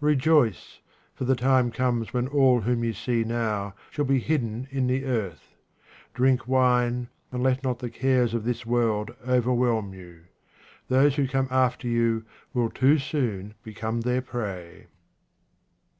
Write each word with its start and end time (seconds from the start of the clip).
Rejoice, 0.00 0.80
for 1.14 1.24
the 1.24 1.36
time 1.36 1.70
comes 1.70 2.12
when 2.12 2.26
all 2.26 2.62
whom 2.62 2.82
you 2.82 2.92
see 2.92 3.22
now 3.22 3.76
shall 3.88 4.04
be 4.04 4.18
hidden 4.18 4.66
in 4.72 4.88
the 4.88 5.04
earth. 5.04 5.54
Drink 6.12 6.48
wine, 6.48 7.08
and 7.30 7.40
let 7.44 7.62
not 7.62 7.78
the 7.78 7.88
cares 7.88 8.34
of 8.34 8.42
this 8.42 8.66
world 8.66 9.14
overwhelm 9.24 9.94
you. 9.94 10.22
Those 10.88 11.14
who 11.14 11.28
come 11.28 11.46
after 11.52 11.86
you 11.86 12.24
will 12.52 12.68
too 12.68 12.98
soon 12.98 13.54
become 13.62 14.00
their 14.00 14.22
prey. 14.22 14.88